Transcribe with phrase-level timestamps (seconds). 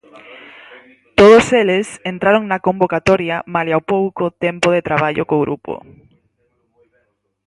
[1.19, 5.73] Todos eles entraron na convocatoria malia o pouco tempo de traballo co grupo.